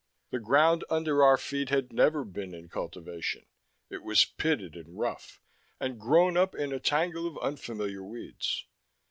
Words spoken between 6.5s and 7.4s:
in a tangle of